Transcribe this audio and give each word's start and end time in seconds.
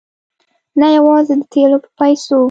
نه 0.79 0.87
یوازې 0.97 1.33
د 1.39 1.43
تېلو 1.53 1.77
په 1.83 1.89
پیسو. 1.99 2.37